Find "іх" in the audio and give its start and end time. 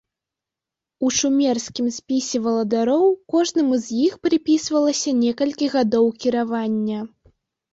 4.07-4.17